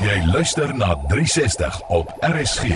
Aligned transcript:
Jy 0.00 0.14
luister 0.32 0.70
na 0.76 0.94
360 1.10 1.74
op 1.92 2.12
RSG. 2.24 2.70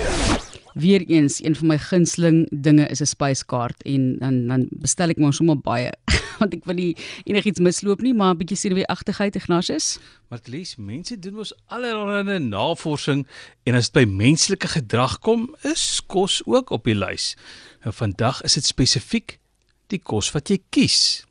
Weereens 0.76 1.38
een 1.44 1.56
van 1.56 1.66
my 1.66 1.78
gunsteling 1.78 2.48
dinge 2.52 2.84
is 2.86 3.00
'n 3.00 3.06
spyskaart 3.06 3.82
en 3.82 4.18
dan 4.18 4.46
dan 4.46 4.66
bestel 4.70 5.08
ek 5.08 5.16
maar 5.16 5.32
sommer 5.32 5.58
baie 5.58 5.92
want 6.38 6.52
ek 6.54 6.64
wil 6.64 6.74
nie 6.74 6.96
enigiets 7.24 7.60
misloop 7.60 8.00
nie, 8.00 8.14
maar 8.14 8.34
'n 8.34 8.36
bietjie 8.36 8.56
senuweeagtigheid 8.56 9.36
Ignatius. 9.36 9.98
Maar 10.28 10.40
least 10.44 10.78
mense 10.78 11.18
doen 11.18 11.34
mos 11.34 11.54
allerlei 11.66 12.38
navorsing 12.38 13.26
en 13.62 13.74
as 13.74 13.90
dit 13.90 14.04
by 14.04 14.10
menslike 14.10 14.68
gedrag 14.68 15.18
kom, 15.18 15.56
is 15.62 16.02
kos 16.06 16.42
ook 16.44 16.70
op 16.70 16.84
die 16.84 16.98
lys. 16.98 17.36
Nou 17.82 17.94
vandag 17.94 18.42
is 18.42 18.52
dit 18.52 18.64
spesifiek 18.64 19.38
die 19.86 20.00
kos 20.02 20.32
wat 20.32 20.48
jy 20.48 20.58
kies. 20.68 21.24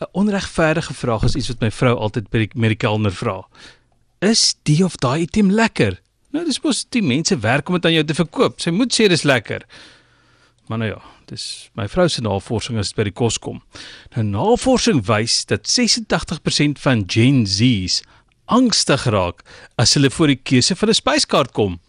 'n 0.00 0.08
Onregverdige 0.12 0.94
vraag 0.94 1.22
is 1.22 1.36
iets 1.36 1.48
wat 1.48 1.60
my 1.60 1.70
vrou 1.70 1.96
altyd 1.96 2.30
by 2.30 2.38
die 2.38 2.50
met 2.54 2.70
die 2.72 2.80
kelner 2.80 3.12
vra. 3.12 3.44
Is 4.20 4.54
die 4.68 4.84
of 4.84 4.98
daai 5.00 5.22
item 5.24 5.48
lekker? 5.50 5.94
Nou 6.36 6.42
dis 6.44 6.60
mos 6.60 6.82
die 6.92 7.00
mense 7.00 7.38
werk 7.40 7.70
om 7.70 7.78
dit 7.78 7.86
aan 7.88 7.94
jou 7.94 8.04
te 8.04 8.16
verkoop. 8.18 8.58
Sy 8.60 8.68
moet 8.76 8.92
sê 8.92 9.06
dis 9.08 9.24
lekker. 9.24 9.64
Maar 10.68 10.82
nou 10.82 10.88
ja, 10.90 10.98
dis 11.30 11.44
my 11.78 11.86
vrou 11.88 12.04
se 12.12 12.20
navorsing 12.20 12.76
as 12.78 12.92
dit 12.92 12.98
by 13.00 13.06
die 13.08 13.14
kos 13.16 13.38
kom. 13.40 13.62
Nou 14.12 14.26
navorsing 14.28 15.00
wys 15.08 15.38
dat 15.48 15.64
86% 15.64 16.82
van 16.84 17.06
Gen 17.08 17.46
Z's 17.48 18.02
angstig 18.50 19.06
raak 19.08 19.40
as 19.80 19.96
hulle 19.96 20.10
voor 20.12 20.34
die 20.34 20.42
keuse 20.42 20.76
van 20.76 20.92
'n 20.92 21.00
spyskaart 21.00 21.56
kom. 21.56 21.80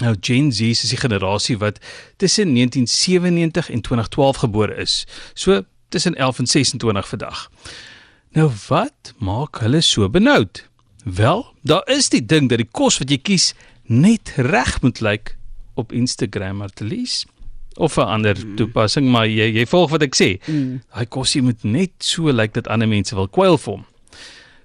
Nou 0.00 0.14
Gen 0.20 0.52
Z 0.52 0.60
is 0.60 0.94
die 0.94 0.96
generasie 0.96 1.58
wat 1.58 1.78
tussen 2.16 2.54
1997 2.54 3.70
en 3.70 3.80
2012 3.82 4.36
gebore 4.36 4.74
is. 4.74 5.04
So 5.34 5.62
tussen 5.88 6.14
11 6.14 6.38
en 6.38 6.46
26 6.46 7.08
vandag. 7.08 7.50
Nou 8.32 8.50
wat 8.68 9.12
maak 9.18 9.60
hulle 9.60 9.80
so 9.80 10.08
benoud? 10.08 10.67
Wel, 11.14 11.54
daar 11.62 11.88
is 11.88 12.08
die 12.08 12.24
ding 12.26 12.48
dat 12.48 12.60
die 12.60 12.68
kos 12.68 12.98
wat 13.00 13.10
jy 13.10 13.18
kies 13.22 13.52
net 13.88 14.34
reg 14.36 14.80
moet 14.84 15.00
lyk 15.00 15.36
op 15.80 15.92
Instagram 15.92 16.62
of 16.62 16.74
Telies 16.76 17.24
of 17.78 17.96
'n 17.96 18.00
ander 18.00 18.36
mm. 18.36 18.56
toepassing, 18.56 19.06
maar 19.10 19.26
jy 19.26 19.52
jy 19.54 19.66
volg 19.66 19.90
wat 19.90 20.02
ek 20.02 20.16
sê. 20.16 20.36
Mm. 20.46 20.82
Daai 20.92 21.06
kosie 21.06 21.42
moet 21.42 21.62
net 21.62 21.92
so 21.98 22.32
lyk 22.32 22.52
dat 22.54 22.68
ander 22.68 22.88
mense 22.88 23.14
wil 23.14 23.28
kwyl 23.28 23.58
vir 23.58 23.72
hom. 23.72 23.84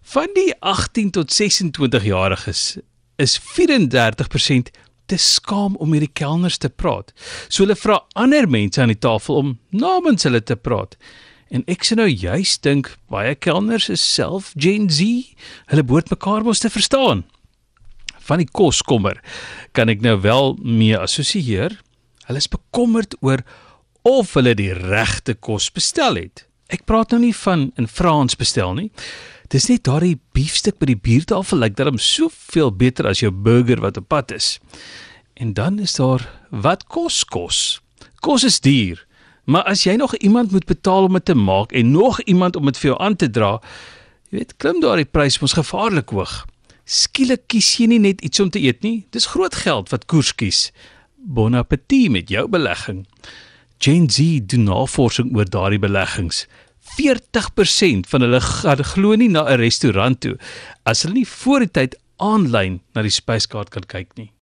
Van 0.01 0.27
die 0.33 0.53
18 0.59 1.11
tot 1.11 1.31
26 1.31 2.03
jariges 2.03 2.77
is 3.15 3.39
34% 3.39 4.73
te 5.05 5.17
skaam 5.17 5.75
om 5.75 5.89
met 5.89 5.99
die 5.99 6.13
kelners 6.13 6.57
te 6.57 6.69
praat. 6.69 7.13
So 7.47 7.63
hulle 7.63 7.75
vra 7.75 8.01
ander 8.13 8.49
mense 8.49 8.81
aan 8.81 8.91
die 8.91 8.99
tafel 8.99 9.35
om 9.35 9.59
namens 9.69 10.23
hulle 10.23 10.43
te 10.43 10.55
praat. 10.55 10.97
En 11.53 11.61
ek 11.69 11.85
sê 11.85 11.97
nou 11.97 12.09
juist 12.09 12.63
dink 12.65 12.89
baie 13.13 13.35
kelners 13.37 13.85
is 13.93 14.01
self 14.01 14.51
Gen 14.57 14.89
Z. 14.89 15.05
Hulle 15.69 15.85
behoort 15.85 16.09
mekaar 16.09 16.45
mos 16.45 16.63
te 16.63 16.71
verstaan. 16.73 17.21
Van 18.25 18.41
die 18.41 18.49
koskommer 18.49 19.19
kan 19.77 19.91
ek 19.91 20.01
nou 20.01 20.15
wel 20.23 20.55
mee 20.63 20.97
assosieer. 20.97 21.75
Hulle 22.25 22.41
is 22.41 22.49
bekommerd 22.49 23.13
oor 23.21 23.43
of 24.07 24.33
hulle 24.33 24.55
die 24.57 24.71
regte 24.73 25.35
kos 25.35 25.69
bestel 25.71 26.17
het. 26.17 26.47
Ek 26.73 26.87
praat 26.89 27.13
nou 27.13 27.21
nie 27.21 27.35
van 27.43 27.69
in 27.77 27.87
Frans 27.87 28.33
bestel 28.39 28.73
nie. 28.79 28.89
Dis 29.53 29.69
net 29.69 29.85
daardie 29.85 30.17
biefstuk 30.33 30.79
by 30.81 30.89
die 30.89 30.97
buurtafel 30.97 31.59
lyk 31.61 31.75
like, 31.75 31.77
darem 31.77 31.99
soveel 32.01 32.71
beter 32.73 33.05
as 33.11 33.21
jou 33.21 33.29
burger 33.29 33.83
wat 33.83 33.99
op 34.01 34.09
pad 34.09 34.33
is. 34.33 34.55
En 35.37 35.53
dan 35.53 35.77
is 35.83 35.93
daar 35.99 36.25
wat 36.49 36.87
kos 36.89 37.21
kos. 37.29 37.59
Kos 38.25 38.47
is 38.47 38.57
duur. 38.63 39.03
Maar 39.43 39.63
as 39.63 39.83
jy 39.83 39.95
nog 39.99 40.15
iemand 40.15 40.51
moet 40.51 40.65
betaal 40.65 41.03
om 41.03 41.13
dit 41.13 41.25
te 41.25 41.35
maak 41.35 41.71
en 41.71 41.91
nog 41.91 42.21
iemand 42.21 42.55
om 42.55 42.65
dit 42.65 42.77
vir 42.77 42.89
jou 42.93 42.99
aan 43.01 43.15
te 43.15 43.29
dra, 43.29 43.59
jy 44.31 44.39
weet, 44.39 44.55
klim 44.57 44.79
daardie 44.81 45.09
prys 45.09 45.39
mos 45.41 45.55
gevaarlik 45.57 46.09
hoog. 46.15 46.45
Skielik 46.83 47.47
kies 47.51 47.75
jy 47.79 47.87
nie 47.91 48.01
net 48.03 48.21
iets 48.23 48.39
om 48.39 48.49
te 48.51 48.59
eet 48.59 48.83
nie, 48.83 49.05
dis 49.11 49.29
groot 49.35 49.55
geld 49.55 49.91
wat 49.91 50.07
koers 50.11 50.33
kies. 50.35 50.71
Bon 51.15 51.55
appétit 51.55 52.11
met 52.11 52.31
jou 52.31 52.47
belegging. 52.51 53.05
Gen 53.83 54.09
Z 54.09 54.43
doen 54.51 54.67
navorsing 54.67 55.31
oor 55.35 55.47
daardie 55.47 55.79
beleggings. 55.79 56.45
40% 56.99 58.07
van 58.11 58.21
hulle 58.25 58.39
gaan 58.43 58.83
glo 58.83 59.15
nie 59.15 59.29
na 59.29 59.47
'n 59.47 59.59
restaurant 59.59 60.19
toe 60.19 60.37
as 60.83 61.03
hulle 61.03 61.15
nie 61.15 61.27
voor 61.27 61.59
die 61.59 61.71
tyd 61.71 61.95
aanlyn 62.17 62.81
na 62.93 63.01
die 63.01 63.11
spyskaart 63.11 63.69
kan 63.69 63.85
kyk 63.87 64.15
nie. 64.15 64.32